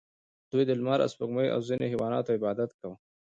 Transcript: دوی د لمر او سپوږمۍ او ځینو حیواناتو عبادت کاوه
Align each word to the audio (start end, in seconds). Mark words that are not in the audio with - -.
دوی 0.51 0.63
د 0.67 0.71
لمر 0.79 0.99
او 1.03 1.11
سپوږمۍ 1.13 1.47
او 1.51 1.59
ځینو 1.67 1.85
حیواناتو 1.91 2.35
عبادت 2.37 2.69
کاوه 2.79 2.97